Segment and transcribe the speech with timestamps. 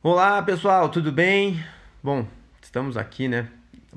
[0.00, 1.60] Olá pessoal, tudo bem?
[2.00, 2.24] Bom,
[2.62, 3.48] estamos aqui, né,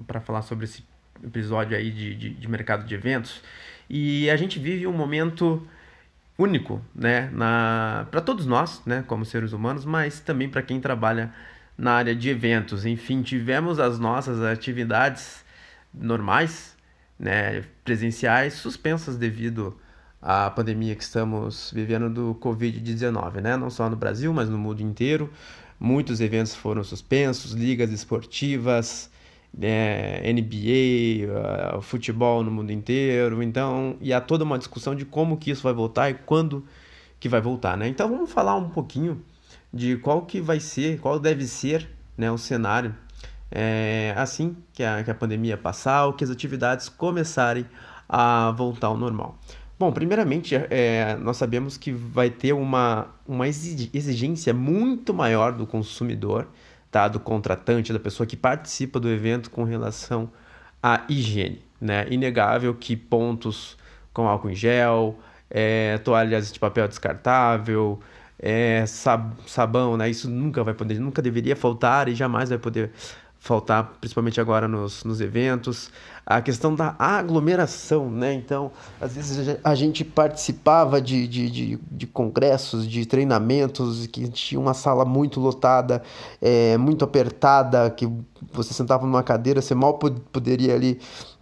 [0.08, 0.84] para falar sobre esse
[1.24, 3.40] episódio aí de, de, de, mercado de eventos
[3.88, 5.62] e a gente vive um momento
[6.40, 7.30] único, né,
[8.10, 11.32] para todos nós, né, como seres humanos, mas também para quem trabalha
[11.78, 12.84] na área de eventos.
[12.84, 15.46] Enfim, tivemos as nossas atividades
[15.94, 16.76] normais,
[17.20, 19.80] né, presenciais, suspensas devido
[20.20, 24.82] à pandemia que estamos vivendo do Covid-19, né, não só no Brasil, mas no mundo
[24.82, 25.32] inteiro.
[25.84, 29.10] Muitos eventos foram suspensos, ligas esportivas,
[29.60, 33.42] é, NBA, uh, ah, futebol no mundo inteiro.
[33.42, 36.64] Então, e há toda uma discussão de como que isso vai voltar e quando
[37.20, 37.88] que vai voltar, né?
[37.88, 39.24] Então, vamos falar um pouquinho
[39.74, 42.96] de qual que vai ser, qual deve ser, né, o cenário
[43.50, 47.66] é, assim que a, que a pandemia passar ou que as atividades começarem
[48.08, 49.36] a voltar ao normal.
[49.82, 56.48] Bom, primeiramente, é, nós sabemos que vai ter uma, uma exigência muito maior do consumidor,
[56.92, 57.08] tá?
[57.08, 60.30] do contratante, da pessoa que participa do evento com relação
[60.84, 61.64] à higiene.
[61.82, 62.06] Né?
[62.12, 63.76] Inegável que pontos
[64.14, 65.18] com álcool em gel,
[65.50, 68.00] é, toalhas de papel descartável,
[68.38, 70.08] é, sab sabão, né?
[70.12, 72.92] Isso nunca vai poder, nunca deveria faltar e jamais vai poder
[73.42, 75.90] faltar, principalmente agora nos, nos eventos.
[76.24, 78.36] A questão da aglomeração, né?
[78.36, 84.62] Então, às vezes a gente participava de, de, de, de congressos, de treinamentos, que tinha
[84.62, 86.04] uma sala muito lotada,
[86.40, 88.08] é, muito apertada, que
[88.54, 91.00] você sentava numa cadeira, você mal poderia ali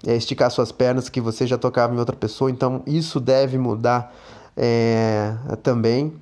[0.08, 2.50] é, esticar suas pernas, que você já tocava em outra pessoa.
[2.50, 4.16] Então, isso deve mudar
[4.56, 6.14] é, também,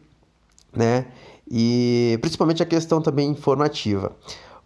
[0.76, 1.06] né?
[1.50, 4.12] E principalmente a questão também informativa.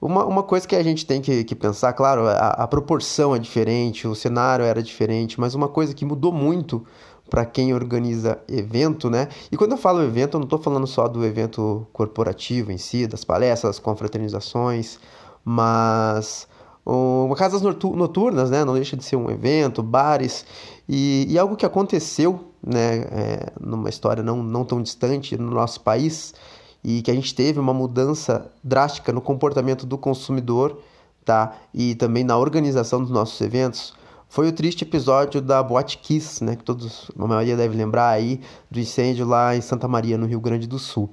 [0.01, 3.39] Uma, uma coisa que a gente tem que, que pensar, claro, a, a proporção é
[3.39, 6.83] diferente, o cenário era diferente, mas uma coisa que mudou muito
[7.29, 9.29] para quem organiza evento, né?
[9.51, 13.05] E quando eu falo evento, eu não estou falando só do evento corporativo em si,
[13.05, 14.99] das palestras, confraternizações,
[15.45, 16.47] mas
[16.85, 18.65] um, casas noturnas, né?
[18.65, 20.45] Não deixa de ser um evento, bares
[20.89, 23.05] e, e algo que aconteceu, né?
[23.11, 26.33] É, numa história não, não tão distante no nosso país
[26.83, 30.79] e que a gente teve uma mudança drástica no comportamento do consumidor,
[31.23, 31.55] tá?
[31.73, 33.93] E também na organização dos nossos eventos,
[34.27, 36.55] foi o triste episódio da Boate Kiss, né?
[36.55, 40.39] Que todos, a maioria deve lembrar aí, do incêndio lá em Santa Maria, no Rio
[40.39, 41.09] Grande do Sul.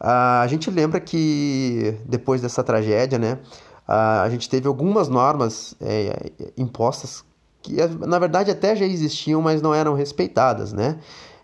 [0.00, 3.38] a gente lembra que depois dessa tragédia, né?
[3.86, 7.24] a gente teve algumas normas é, impostas
[7.62, 7.76] que,
[8.06, 10.98] na verdade, até já existiam, mas não eram respeitadas, né?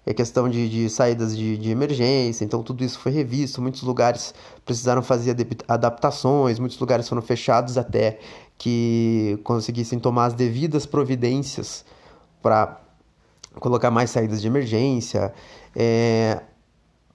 [0.08, 3.60] É questão de, de saídas de, de, emergência, então tudo isso foi revisto.
[3.60, 5.36] Muitos lugares precisaram fazer
[5.68, 8.18] adaptações, muitos lugares foram fechados até
[8.56, 11.84] que conseguissem tomar as devidas providências
[12.40, 12.80] para
[13.60, 15.30] colocar mais saídas de emergência.
[15.76, 16.40] É,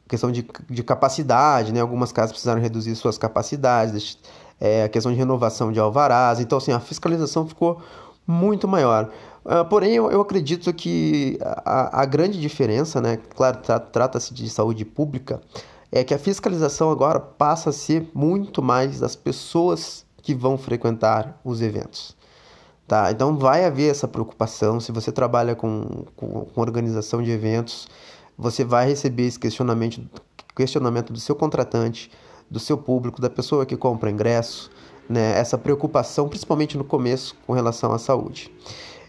[0.08, 1.82] questão de, de capacidade, né?
[1.82, 4.20] Algumas casas precisaram reduzir suas capacidades,
[4.62, 6.40] é, a questão de renovação de alvarás.
[6.40, 7.82] Então, assim, a fiscalização ficou
[8.26, 9.10] muito maior.
[9.46, 14.50] Uh, porém, eu, eu, acredito que a, a, grande diferença, né, claro, tra trata-se de
[14.50, 15.42] saúde pública,
[15.92, 21.40] é que a fiscalização agora passa a ser muito mais das pessoas que vão frequentar
[21.44, 22.16] os eventos.
[22.88, 23.12] Tá?
[23.12, 24.80] Então, vai haver essa preocupação.
[24.80, 27.88] Se você trabalha com, com, com organização de eventos,
[28.38, 30.02] você vai receber esse questionamento,
[30.56, 32.10] questionamento do seu contratante,
[32.50, 34.70] do seu público, da pessoa que compra ingresso,
[35.10, 35.38] né?
[35.38, 38.52] essa preocupação, principalmente no começo, com relação à saúde.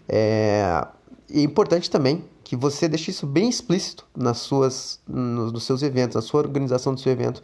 [0.07, 0.85] É,
[1.33, 6.15] é importante também que você deixe isso bem explícito nas suas, nos, nos seus eventos,
[6.15, 7.41] na sua organização do seu evento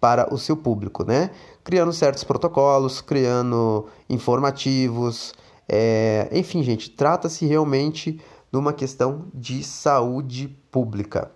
[0.00, 1.30] para o seu público, né?
[1.64, 5.32] Criando certos protocolos, criando informativos,
[5.68, 8.20] é, enfim, gente, trata-se realmente
[8.52, 11.30] de uma questão de saúde pública.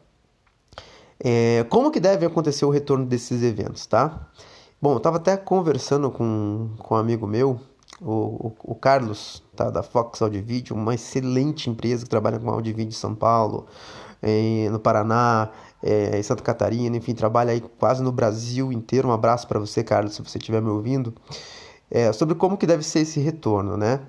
[1.18, 4.28] É, como que deve acontecer o retorno desses eventos, tá?
[4.80, 7.58] Bom, eu estava até conversando com, com um amigo meu,
[8.00, 12.56] o, o, o Carlos, tá, da Fox Audio Video, uma excelente empresa que trabalha com
[12.58, 13.66] vídeo em São Paulo,
[14.22, 15.50] em, no Paraná,
[15.82, 19.08] é, em Santa Catarina, enfim, trabalha aí quase no Brasil inteiro.
[19.08, 21.12] Um abraço para você, Carlos, se você estiver me ouvindo.
[21.90, 24.00] É, sobre como que deve ser esse retorno, né?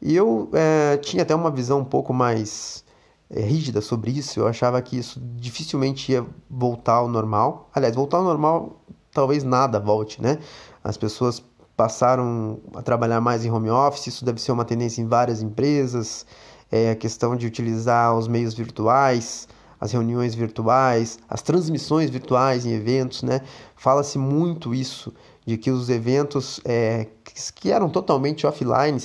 [0.00, 2.84] E eu é, tinha até uma visão um pouco mais
[3.28, 4.38] rígida sobre isso.
[4.38, 7.68] Eu achava que isso dificilmente ia voltar ao normal.
[7.74, 8.80] Aliás, voltar ao normal,
[9.12, 10.38] talvez nada volte, né?
[10.82, 11.42] As pessoas
[11.76, 16.26] passaram a trabalhar mais em home office, isso deve ser uma tendência em várias empresas,
[16.70, 19.48] é a questão de utilizar os meios virtuais,
[19.80, 23.40] as reuniões virtuais, as transmissões virtuais em eventos, né?
[23.76, 25.12] Fala-se muito isso,
[25.44, 27.08] de que os eventos é,
[27.56, 29.00] que eram totalmente offline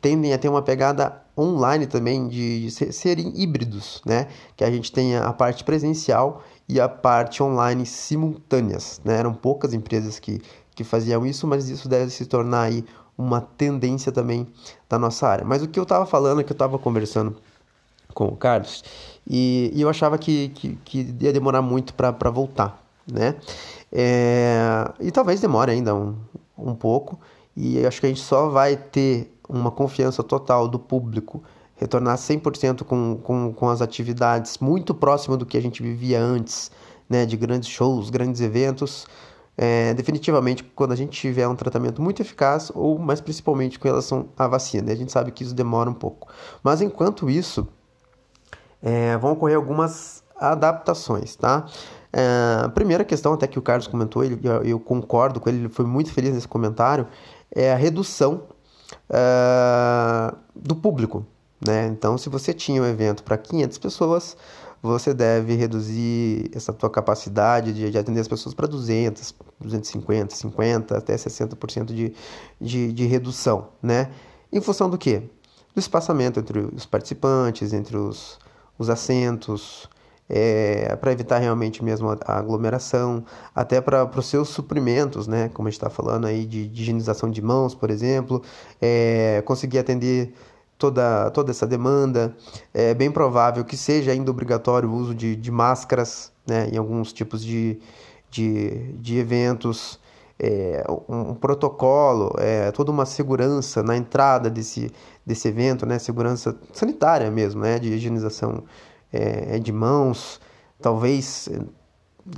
[0.00, 4.28] tendem a ter uma pegada online também, de serem híbridos, né?
[4.56, 9.18] Que a gente tenha a parte presencial e a parte online simultâneas, né?
[9.18, 10.40] Eram poucas empresas que,
[10.74, 12.84] que faziam isso, mas isso deve se tornar aí
[13.16, 14.46] uma tendência também
[14.88, 15.44] da nossa área.
[15.44, 17.36] Mas o que eu estava falando, que eu estava conversando
[18.12, 18.82] com o Carlos,
[19.28, 23.36] e, e eu achava que, que, que, ia demorar muito para voltar, né?
[23.92, 26.16] É, e talvez demore ainda um,
[26.56, 27.18] um pouco,
[27.56, 31.42] e acho que a gente só vai ter uma confiança total do público
[31.76, 36.70] retornar 100% com, com, com as atividades muito próximo do que a gente vivia antes,
[37.08, 39.06] né, de grandes shows, grandes eventos,
[39.56, 44.28] é, definitivamente quando a gente tiver um tratamento muito eficaz ou mais principalmente com relação
[44.36, 44.92] à vacina.
[44.92, 46.28] A gente sabe que isso demora um pouco.
[46.62, 47.68] Mas enquanto isso,
[48.82, 51.66] é, vão ocorrer algumas adaptações, tá?
[52.12, 55.68] É, a primeira questão, até que o Carlos comentou, ele, eu, concordo com ele, ele
[55.68, 57.06] foi muito feliz nesse comentário,
[57.50, 58.42] é a redução
[59.08, 61.26] é, do público.
[61.66, 61.86] Né?
[61.86, 64.36] Então, se você tinha um evento para 500 pessoas,
[64.82, 70.98] você deve reduzir essa tua capacidade de, de atender as pessoas para 200, 250, 50,
[70.98, 72.14] até 60% de,
[72.60, 74.10] de, de redução, né?
[74.52, 75.22] Em função do quê?
[75.74, 78.38] Do espaçamento entre os participantes, entre os,
[78.78, 79.88] os assentos,
[80.28, 83.24] é, para evitar realmente mesmo a, aglomeração,
[83.54, 85.50] até para os seus suprimentos, né?
[85.52, 88.42] Como a gente está falando aí de, de, higienização de mãos, por exemplo,
[88.80, 90.34] é, conseguir atender
[90.78, 92.34] toda, toda essa demanda.
[92.72, 97.12] É bem provável que seja ainda obrigatório o uso de, de máscaras né, em alguns
[97.12, 97.78] tipos de,
[98.30, 100.02] de, de eventos.
[100.36, 104.90] É, um, um, protocolo, é, toda uma segurança na entrada desse,
[105.24, 108.64] desse evento, né, segurança sanitária mesmo, né, de higienização
[109.12, 110.40] é, de mãos,
[110.82, 111.48] talvez,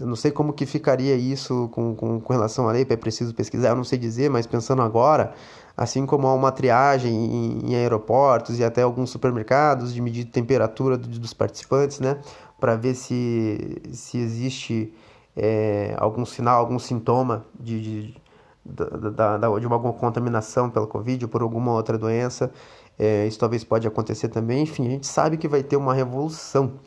[0.00, 3.33] eu não sei como que ficaria isso com, com, com relação à lei, é preciso
[3.35, 5.33] pesquisar, eu não sei dizer, mas pensando agora,
[5.77, 10.97] assim como há uma triagem em, em aeroportos e até alguns supermercados de medir temperatura
[10.99, 12.19] dos participantes, né,
[12.59, 14.93] para ver se, se existe
[15.37, 18.23] é, algum sinal, algum sintoma de, de,
[18.65, 22.50] da, de uma alguma contaminação pela Covid ou por alguma outra doença.
[22.99, 24.62] É, isso talvez pode acontecer também.
[24.62, 26.81] Enfim, a gente sabe que vai ter uma revolução,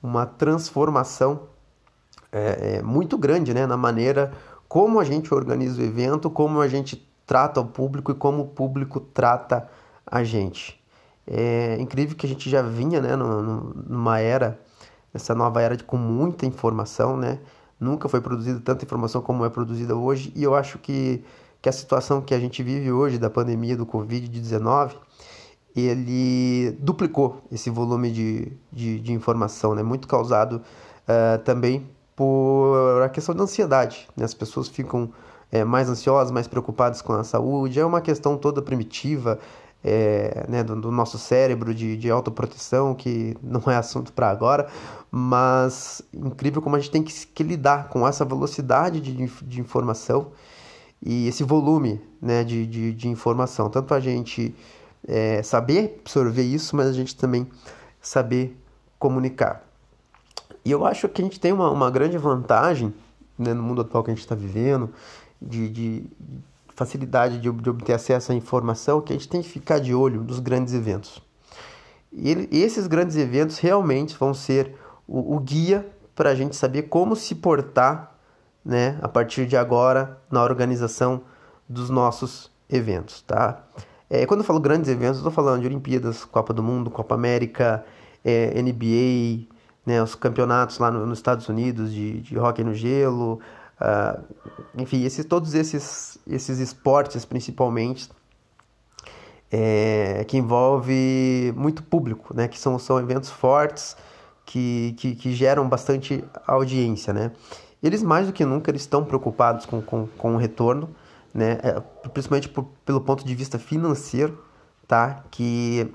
[0.00, 1.40] uma transformação
[2.32, 4.32] é, é, muito grande né, na maneira
[4.68, 8.46] como a gente organiza o evento, como a gente trata o público e como o
[8.46, 9.68] público trata
[10.06, 10.78] a gente.
[11.26, 14.58] É incrível que a gente já vinha né, numa era,
[15.12, 17.38] essa nova era de, com muita informação, né?
[17.78, 21.22] Nunca foi produzida tanta informação como é produzida hoje e eu acho que,
[21.62, 24.96] que a situação que a gente vive hoje da pandemia do Covid-19
[25.76, 29.82] ele duplicou esse volume de, de, de informação, né?
[29.82, 31.86] muito causado uh, também
[32.18, 34.08] por a questão da ansiedade.
[34.16, 34.24] Né?
[34.24, 35.08] As pessoas ficam
[35.52, 37.78] é, mais ansiosas, mais preocupadas com a saúde.
[37.78, 39.38] É uma questão toda primitiva
[39.84, 44.66] é, né, do, do, nosso cérebro de, de autoproteção, que não é assunto para agora,
[45.12, 50.32] mas incrível como a gente tem que, que lidar com essa velocidade de, de informação
[51.00, 53.70] e esse volume né, de, de, de informação.
[53.70, 54.52] Tanto a gente
[55.06, 57.46] é, saber absorver isso, mas a gente também
[58.00, 58.60] saber
[58.98, 59.67] comunicar.
[60.64, 62.92] E eu acho que a gente tem uma, uma grande vantagem
[63.38, 64.90] né, no mundo atual que a gente está vivendo,
[65.40, 66.04] de, de
[66.74, 70.22] facilidade de, de, obter acesso à informação, que a gente tem que ficar de olho
[70.22, 71.22] nos grandes eventos.
[72.12, 74.74] E esses grandes eventos realmente vão ser
[75.06, 78.14] o, o guia para a gente saber como se portar
[78.64, 81.22] né, a partir de agora na organização
[81.68, 83.22] dos nossos eventos.
[83.22, 83.62] Tá?
[84.10, 87.84] É, quando eu falo grandes eventos, estou falando de Olimpíadas, Copa do Mundo, Copa América,
[88.24, 89.46] é, NBA,
[89.88, 93.40] né, os campeonatos lá no, nos Estados Unidos de, de hockey no gelo,
[93.80, 94.24] Uh,
[94.76, 98.10] enfim, esses, todos esses, esses esportes, principalmente,
[99.50, 102.48] é, que envolve muito público, né?
[102.48, 103.96] Que são, são eventos fortes
[104.44, 107.30] que, que, que, geram bastante audiência, né?
[107.82, 110.90] Eles, mais do que nunca, eles estão preocupados com, com, com o retorno,
[111.32, 111.58] né?
[111.62, 114.42] É, principalmente por, pelo ponto de vista financeiro,
[114.88, 115.24] tá?
[115.30, 115.88] Que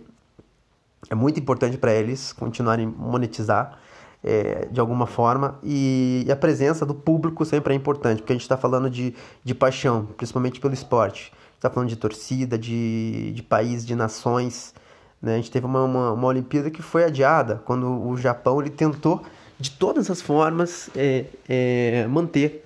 [1.09, 3.77] é muito importante para eles continuarem monetizar
[4.23, 8.43] é, de alguma forma e, a presença do público sempre é importante, porque a gente
[8.43, 9.13] está falando de,
[9.43, 11.33] de paixão, principalmente pelo esporte.
[11.55, 14.73] está falando de torcida, de, de país, de nações.
[15.21, 15.33] Né?
[15.33, 19.21] A gente teve uma, uma, uma Olimpíada que foi adiada, quando o Japão ele tentou,
[19.59, 22.65] de todas as formas, é, é, manter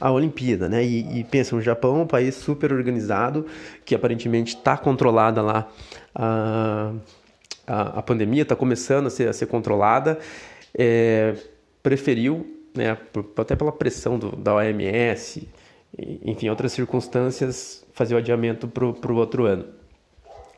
[0.00, 0.82] a Olimpíada, né?
[0.82, 3.44] E, e pensa, o Japão é um país super organizado,
[3.84, 5.68] que aparentemente está controlada lá
[6.14, 6.92] a,
[7.66, 10.18] a, a pandemia, está começando a ser, a ser controlada
[10.76, 11.34] é,
[11.82, 12.96] preferiu, né,
[13.36, 15.48] até pela pressão do, da OMS,
[16.24, 19.64] enfim, outras circunstâncias, fazer o adiamento para o outro ano.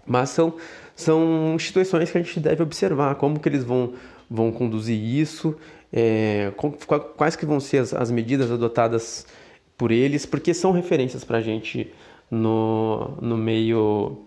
[0.07, 0.55] Mas são,
[0.95, 3.95] são instituições que a gente deve observar, como que eles vão,
[4.29, 5.57] vão conduzir isso,
[5.93, 6.53] é,
[7.17, 9.27] quais que vão ser as, as medidas adotadas
[9.77, 11.93] por eles, porque são referências para a gente
[12.31, 14.25] no, no meio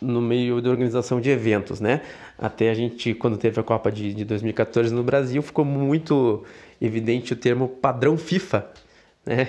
[0.00, 2.02] no meio da organização de eventos, né?
[2.38, 6.44] Até a gente, quando teve a Copa de, de 2014 no Brasil, ficou muito
[6.80, 8.66] evidente o termo padrão FIFA,
[9.26, 9.48] né?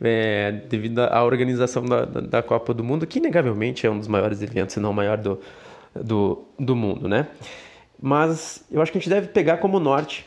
[0.00, 4.08] É, devido à organização da, da, da, Copa do Mundo, que inegavelmente é um dos
[4.08, 5.40] maiores eventos, se não o maior do,
[5.94, 7.28] do, do mundo, né?
[8.00, 10.26] Mas eu acho que a gente deve pegar como norte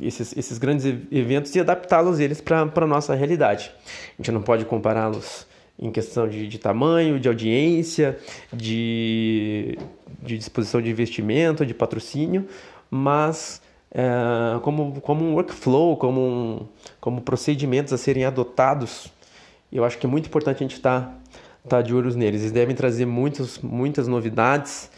[0.00, 3.72] esses, esses grandes eventos e adaptá-los eles para a nossa realidade.
[4.18, 5.46] A gente não pode compará-los
[5.80, 8.18] em questão de, de, tamanho, de audiência,
[8.52, 9.78] de,
[10.22, 12.46] de disposição de investimento, de patrocínio,
[12.90, 16.66] mas é, como, como um workflow, como, um,
[17.00, 19.10] como procedimentos a serem adotados,
[19.72, 21.18] eu acho que é muito importante a gente estar
[21.62, 22.42] tá, tá de olhos neles.
[22.42, 24.90] Eles devem trazer muitos, muitas novidades.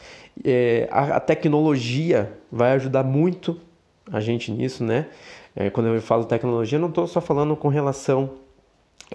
[0.44, 3.60] É, a, a, tecnologia vai ajudar muito
[4.10, 5.06] a gente nisso, né?
[5.54, 8.30] É, quando eu falo tecnologia, não estou só falando com relação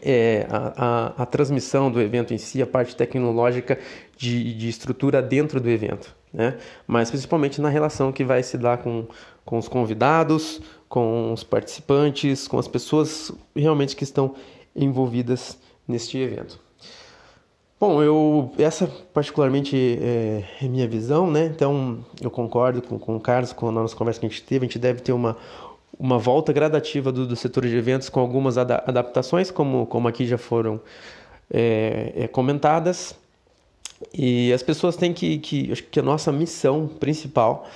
[0.02, 0.74] é, a,
[1.18, 3.78] a, a, transmissão do evento em si, a parte tecnológica
[4.18, 6.58] de, de estrutura dentro do evento, né?
[6.86, 9.06] mas principalmente na relação que vai se dar com,
[9.46, 14.36] com os convidados, com os participantes, com as pessoas realmente que estão
[14.76, 16.60] envolvidas neste evento.
[17.80, 21.46] Bom, eu essa particularmente é, é minha visão, né?
[21.46, 24.66] Então eu concordo com, com o Carlos, com a nossa conversa que a gente teve.
[24.66, 25.38] A gente deve ter uma,
[26.00, 30.26] uma volta gradativa do, do setor de eventos com algumas ada adaptações, como, como aqui
[30.26, 30.80] já foram
[31.52, 33.16] é, é, comentadas.
[34.14, 37.68] E as pessoas têm que, que, acho que a nossa missão principal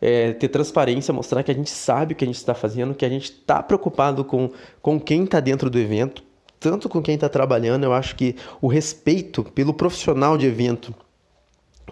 [0.00, 3.04] é ter transparência, mostrar que a gente sabe o que a gente está fazendo, que
[3.04, 6.22] a gente está preocupado com, com quem está dentro do evento,
[6.58, 7.84] tanto com quem está trabalhando.
[7.84, 10.94] Eu acho que o respeito pelo profissional de evento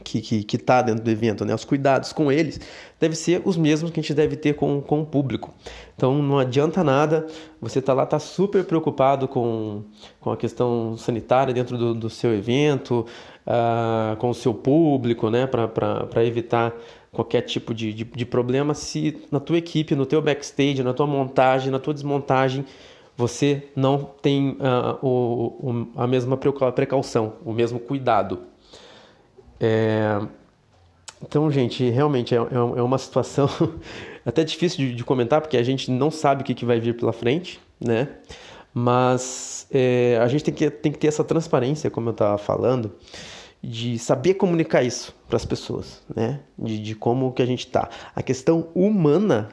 [0.02, 1.54] que que, que tá dentro do evento, né?
[1.54, 2.60] os cuidados com eles,
[2.98, 5.54] deve ser os mesmos que a gente deve ter com, com o público.
[5.96, 7.26] Então não adianta nada
[7.60, 9.82] você tá lá, tá super preocupado com,
[10.20, 13.06] com a questão sanitária dentro do, do seu evento,
[13.46, 15.46] uh, com o seu público, né?
[15.46, 16.74] para evitar
[17.10, 21.06] qualquer tipo de, de, de problema, se na tua equipe, no teu backstage, na tua
[21.06, 22.64] montagem, na tua desmontagem,
[23.16, 25.08] você não tem uh, o,
[25.70, 28.42] o, a mesma precaução, o mesmo cuidado.
[29.60, 30.20] É...
[31.22, 33.48] Então, gente, realmente é, é, é uma situação
[34.24, 36.96] até difícil de, de, comentar, porque a gente não sabe o que, que vai vir
[36.96, 38.08] pela frente, né?
[38.72, 42.92] Mas é, a gente tem que, tem que ter essa transparência, como eu estava falando,
[43.62, 46.40] de saber comunicar isso para as pessoas, né?
[46.56, 47.88] De, de como que a gente está.
[48.14, 49.48] A questão humana,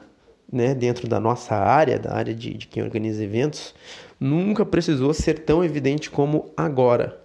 [0.52, 3.74] né, dentro da nossa área, da área de, de quem organiza eventos,
[4.20, 7.20] nunca precisou ser tão evidente como agora,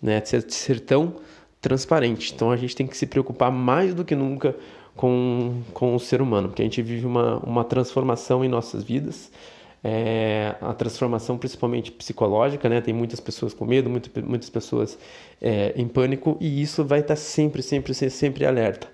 [0.00, 0.22] né?
[0.24, 1.16] Ser, ser tão
[1.62, 2.34] transparente.
[2.34, 4.54] Então a gente tem que se preocupar mais do que nunca
[4.96, 9.30] com, com o ser humano, porque a gente vive uma, uma transformação em nossas vidas,
[9.82, 12.80] é, a transformação principalmente psicológica, né?
[12.80, 14.98] Tem muitas pessoas com medo, muito, muitas pessoas
[15.40, 18.88] é, em pânico e isso vai estar sempre, sempre, sempre, alerta.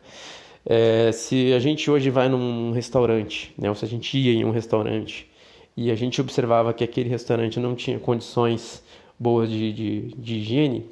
[0.64, 3.68] É, se a gente hoje vai num restaurante, né?
[3.68, 5.28] Ou se a gente ia em um restaurante
[5.76, 8.82] e a gente observava que aquele restaurante não tinha condições
[9.18, 10.87] boas de, de, de higiene,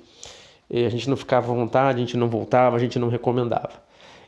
[0.70, 3.72] a gente não ficava à vontade, a gente não voltava, a gente não recomendava.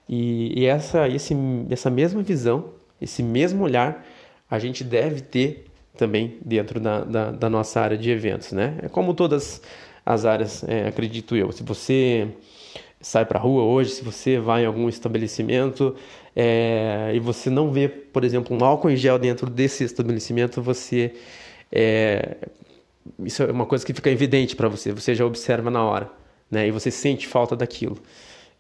[0.09, 1.37] E, e essa, esse,
[1.68, 4.07] essa mesma visão, esse mesmo olhar,
[4.50, 5.66] a gente deve ter
[5.97, 8.78] também dentro da, da, da nossa área de eventos, né?
[8.83, 9.61] É como todas
[10.07, 11.52] as áreas, é, acredito eu.
[11.52, 12.28] Se você
[13.00, 15.95] sai para a rua hoje, se você vai em algum estabelecimento
[16.35, 21.14] é, e você não vê, por exemplo, um álcool em gel dentro desse estabelecimento, você
[21.71, 22.37] é,
[23.25, 26.17] isso é uma coisa que fica evidente para você, você já observa na hora
[26.50, 26.68] né?
[26.68, 27.98] E você sente falta daquilo.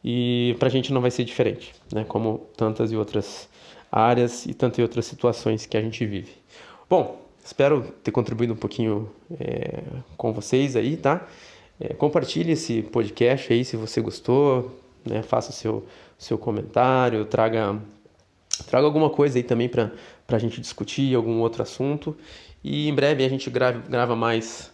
[0.04, 2.04] E para a gente não vai ser diferente, né?
[2.04, 3.48] Como tantas e outras
[3.90, 6.32] áreas e tantas e outras situações que a gente vive.
[6.88, 9.82] Bom, espero ter contribuído um pouquinho é,
[10.16, 11.26] com vocês aí, tá?
[11.80, 15.22] É, compartilhe esse podcast aí se você gostou, né?
[15.22, 17.80] Faça o seu, seu comentário, traga,
[18.66, 19.90] traga alguma coisa aí também para
[20.28, 22.16] a gente discutir, algum outro assunto.
[22.62, 24.70] E em breve a gente grava, grava mais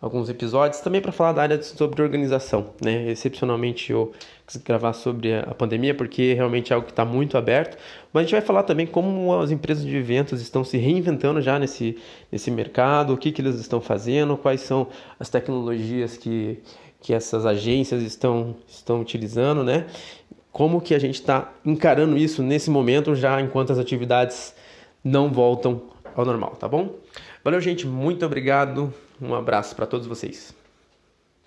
[0.00, 3.10] alguns episódios também para falar da área sobre organização, né?
[3.10, 4.12] Excepcionalmente eu
[4.46, 7.76] quis gravar sobre a pandemia porque realmente é algo que está muito aberto,
[8.12, 11.58] mas a gente vai falar também como as empresas de eventos estão se reinventando já
[11.58, 11.98] nesse,
[12.30, 14.88] nesse mercado, o que, que eles estão fazendo, quais são
[15.18, 16.60] as tecnologias que,
[17.00, 19.86] que essas agências estão, estão utilizando, né?
[20.52, 24.54] Como que a gente está encarando isso nesse momento já enquanto as atividades
[25.02, 25.82] não voltam
[26.14, 26.94] ao normal, tá bom?
[27.44, 28.92] Valeu, gente, muito obrigado.
[29.20, 30.54] Um abraço para todos vocês.